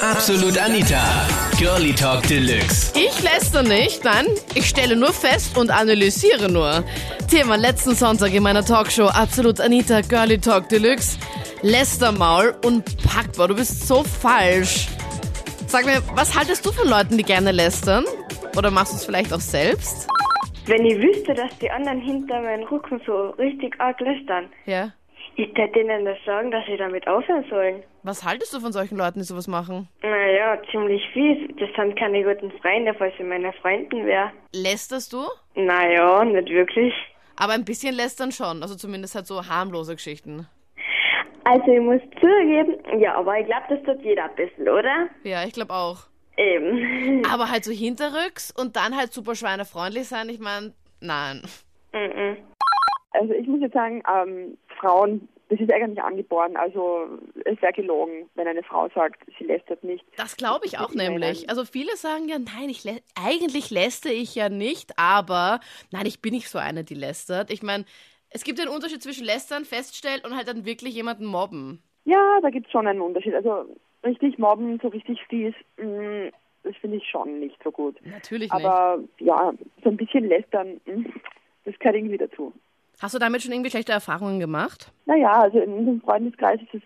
[0.00, 1.00] Absolut Anita.
[1.58, 2.92] Girlie Talk Deluxe.
[2.96, 6.84] Ich läster nicht, nein, ich stelle nur fest und analysiere nur.
[7.30, 11.18] Thema letzten Sonntag in meiner Talkshow Absolut Anita Girlie Talk Deluxe.
[11.62, 14.88] Lästermaul unpackbar, du bist so falsch.
[15.66, 18.04] Sag mir, was haltest du von Leuten, die gerne lästern?
[18.56, 20.06] Oder machst du es vielleicht auch selbst?
[20.66, 24.92] Wenn ich wüsste, dass die anderen hinter meinem Rücken so richtig arg lästern, Ja.
[25.36, 27.82] ich hätte denen das sagen, dass sie damit aufhören sollen.
[28.08, 29.86] Was haltest du von solchen Leuten, die sowas machen?
[30.00, 31.46] Naja, ziemlich fies.
[31.58, 34.32] Das sind keine guten Freunde, falls ich meine Freunden wäre.
[34.50, 35.26] Lästerst du?
[35.54, 36.94] Naja, nicht wirklich.
[37.36, 40.46] Aber ein bisschen lästern schon, also zumindest halt so harmlose Geschichten.
[41.44, 45.08] Also ich muss zugeben, ja, aber ich glaube, das tut jeder ein bisschen, oder?
[45.24, 45.98] Ja, ich glaube auch.
[46.38, 47.26] Eben.
[47.30, 51.42] Aber halt so hinterrücks und dann halt super schweinefreundlich sein, ich meine, nein.
[51.92, 52.38] Mhm.
[53.10, 56.56] Also ich muss jetzt sagen, ähm, Frauen, das ist eigentlich angeboren.
[56.56, 57.08] Also
[57.44, 60.04] es wäre gelogen, wenn eine Frau sagt, sie lästert nicht.
[60.16, 61.20] Das glaube ich auch Mit Männern.
[61.20, 61.48] nämlich.
[61.48, 66.20] Also viele sagen ja, nein, ich lä eigentlich lästere ich ja nicht, aber nein, ich
[66.20, 67.50] bin nicht so eine, die lästert.
[67.50, 67.84] Ich meine,
[68.30, 71.82] es gibt einen Unterschied zwischen lästern, feststellen und halt dann wirklich jemanden mobben.
[72.04, 73.34] Ja, da gibt es schon einen Unterschied.
[73.34, 73.64] Also
[74.04, 76.30] richtig mobben, so richtig fies, mh,
[76.62, 77.96] das finde ich schon nicht so gut.
[78.04, 78.64] Natürlich nicht.
[78.64, 79.52] Aber ja,
[79.82, 81.08] so ein bisschen lästern, mh,
[81.64, 82.52] das gehört irgendwie dazu.
[83.00, 84.92] Hast du damit schon irgendwie schlechte Erfahrungen gemacht?
[85.06, 86.82] Naja, also in unserem Freundeskreis ist es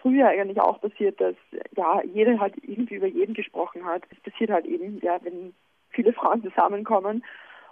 [0.00, 1.34] früher eigentlich auch passiert, dass
[1.76, 4.02] ja jeder halt irgendwie über jeden gesprochen hat.
[4.10, 5.54] Es passiert halt eben, ja, wenn
[5.90, 7.24] viele Frauen zusammenkommen.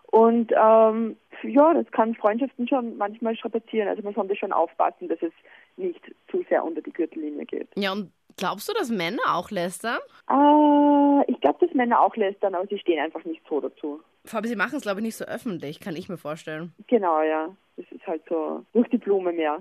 [0.07, 3.89] Und ähm, ja, das kann Freundschaften schon manchmal strapazieren.
[3.89, 5.33] Also man sollte schon aufpassen, dass es
[5.77, 7.69] nicht zu sehr unter die Gürtellinie geht.
[7.77, 9.99] Ja, und glaubst du, dass Männer auch lästern?
[10.31, 14.01] Äh, ich glaube, dass Männer auch lästern, aber sie stehen einfach nicht so dazu.
[14.25, 16.73] Vor allem, sie machen es, glaube ich, nicht so öffentlich, kann ich mir vorstellen.
[16.87, 17.49] Genau, ja.
[17.77, 19.59] Das ist halt so durch die Blume mehr.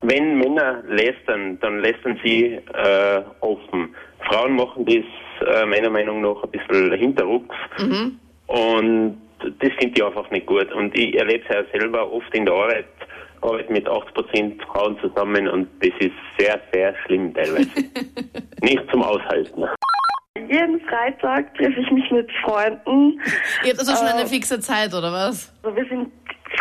[0.00, 3.94] Wenn Männer lästern, dann lästern sie äh, offen.
[4.28, 7.56] Frauen machen das äh, meiner Meinung nach ein bisschen hinterrucks
[8.46, 10.72] und das finde ich einfach nicht gut.
[10.72, 12.86] Und ich erlebe es ja selber oft in der Arbeit,
[13.40, 17.68] arbeite mit 80% Frauen zusammen und das ist sehr, sehr schlimm teilweise.
[18.62, 19.64] nicht zum Aushalten.
[20.48, 23.20] Jeden Freitag treffe ich mich mit Freunden.
[23.64, 25.54] Ihr habt also schon eine fixe Zeit, oder was?
[25.62, 26.10] Also wir sind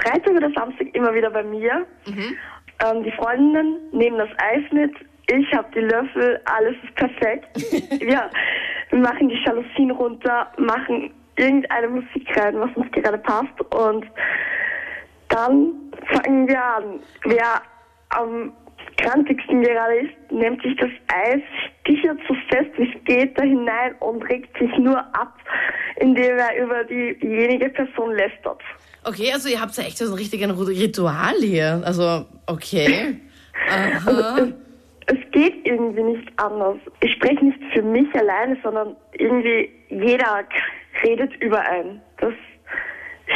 [0.04, 1.86] Freitag oder Samstag immer wieder bei mir.
[2.86, 4.92] Ähm, die Freundinnen nehmen das Eis mit.
[5.32, 8.02] Ich habe die Löffel, alles ist perfekt.
[8.04, 8.30] ja,
[8.90, 14.06] wir machen die Jalousien runter, machen irgendeine Musik rein, was uns gerade passt und
[15.30, 15.74] dann
[16.12, 17.00] fangen wir an.
[17.24, 17.62] Wer
[18.10, 18.54] am
[18.98, 21.42] krantigsten gerade ist, nimmt sich das Eis,
[21.82, 25.36] stichert so fest wie es geht da hinein und regt sich nur ab,
[25.98, 28.62] indem er über diejenige Person lästert.
[29.06, 31.82] Okay, also ihr habt ja echt so ein richtiges Ritual hier.
[31.86, 33.20] Also, okay.
[33.70, 34.48] Aha.
[35.06, 36.78] Es geht irgendwie nicht anders.
[37.02, 40.46] Ich spreche nicht für mich alleine, sondern irgendwie jeder
[41.04, 42.02] redet über einen.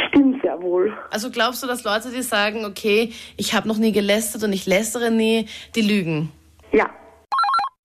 [0.08, 0.96] Stimmt sehr wohl.
[1.10, 4.66] Also glaubst du, dass Leute, die sagen, okay, ich habe noch nie gelästert und ich
[4.66, 6.32] lästere nie, die lügen?
[6.72, 6.88] Ja.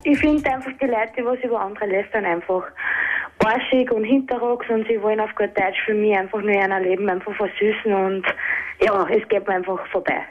[0.03, 2.63] Ich finde einfach die Leute, die was über andere lästern, einfach
[3.43, 7.09] arschig und hinterrücks und sie wollen auf gut Deutsch für mich einfach nur ihr Leben
[7.09, 8.25] einfach versüßen und
[8.81, 10.21] ja, es geht mir einfach vorbei.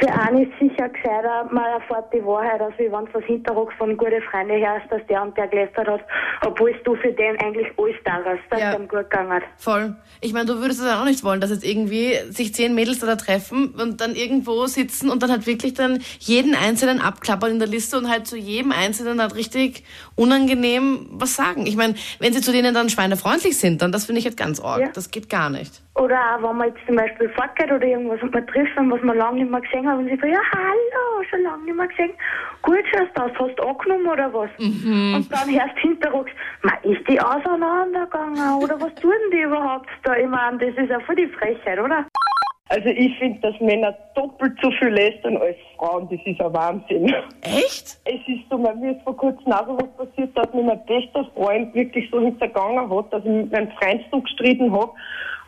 [0.00, 3.74] Für einen ist sicher gescheiter, man erfährt die Wahrheit, als wie wenn es was hinterrücks
[3.76, 6.00] von guten Freunden her ist, dass der und der gelästert hat,
[6.44, 8.74] obwohl du für den eigentlich alles da hast, dass Ja.
[8.74, 9.42] ihm gut gegangen hat.
[9.58, 9.94] Voll.
[10.20, 13.14] Ich meine, du würdest es auch nicht wollen, dass jetzt irgendwie sich zehn Mädels da
[13.16, 17.68] treffen und dann irgendwo sitzen und dann halt wirklich dann jeden Einzelnen abklappern in der
[17.68, 19.84] Liste und halt zu jedem Einzelnen halt richtig
[20.16, 21.66] unangenehm was sagen.
[21.66, 24.60] Ich meine, wenn sie zu denen dann schweinefreundlich sind, dann das finde ich halt ganz
[24.60, 24.80] arg.
[24.80, 24.88] Ja.
[24.92, 25.83] Das geht gar nicht.
[25.96, 29.16] Oder auch, wenn man jetzt zum Beispiel fortgeht oder irgendwas und man trifft, was man
[29.16, 32.12] lange nicht mehr gesehen hat und sie sagt, ja, hallo, schon lange nicht mehr gesehen.
[32.62, 34.50] Gut schaust du aus, hast du angenommen oder was?
[34.58, 36.32] Und dann hörst du hinterrücks,
[36.62, 40.16] man, ist die auseinandergegangen oder was tun die überhaupt da?
[40.16, 42.04] Ich meine, das ist ja voll die Frechheit, oder?
[42.70, 46.08] Also ich finde, dass Männer doppelt so viel lästern als Frauen.
[46.10, 47.14] Das ist ein Wahnsinn.
[47.42, 47.98] Echt?
[48.04, 51.24] Es ist so, mir ist vor kurzem auch so was passiert, dass mir mein bester
[51.34, 54.90] Freund wirklich so hintergangen hat, dass ich mit meinem Freund so gestritten habe.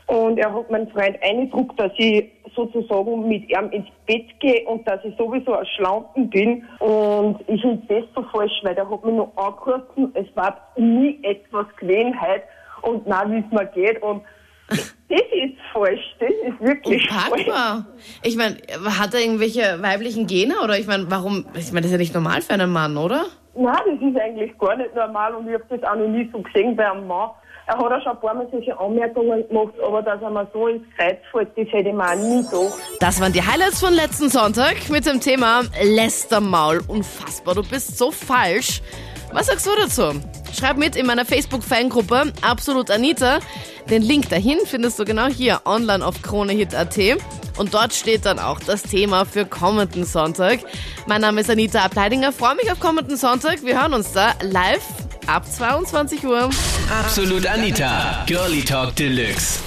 [0.07, 4.87] Und er hat meinen Freund eingedruckt, dass ich sozusagen mit ihm ins Bett gehe und
[4.87, 6.65] dass ich sowieso ein Schlampen bin.
[6.79, 11.19] Und ich finde das so falsch, weil der hat mich noch angerufen, es war nie
[11.25, 12.45] etwas gewesen heute
[12.83, 14.01] und na wie es mir geht.
[14.01, 14.23] Und
[14.69, 17.49] das ist falsch, das ist wirklich falsch.
[18.23, 18.57] Ich meine,
[18.99, 21.47] hat er irgendwelche weiblichen Gene oder ich meine, warum?
[21.55, 23.27] Ich meine, das ist ja nicht normal für einen Mann, oder?
[23.55, 26.41] Nein, das ist eigentlich gar nicht normal und ich habe das auch noch nie so
[26.41, 27.31] gesehen bei einem Mann.
[27.69, 30.69] Er hat auch schon ein paar Mal solche Anmerkungen gemacht, aber dass er mir so
[30.69, 32.79] ins Kreuz fällt, das hätte ich mir auch nie gedacht.
[33.01, 36.81] Das waren die Highlights von letzten Sonntag mit dem Thema Lästermaul.
[36.87, 38.83] Unfassbar, du bist so falsch.
[39.33, 40.21] Was sagst du dazu?
[40.53, 43.41] Schreib mit in meiner Facebook-Fangruppe Absolut Anita.
[43.91, 46.97] Den Link dahin findest du genau hier online auf KroneHit.at.
[47.59, 50.61] Und dort steht dann auch das Thema für kommenden Sonntag.
[51.09, 52.31] Mein Name ist Anita Abteidinger.
[52.31, 53.65] Freue mich auf kommenden Sonntag.
[53.65, 56.51] Wir hören uns da live ab 22 Uhr.
[56.91, 59.61] Absolut Anita, Girlie Talk Deluxe.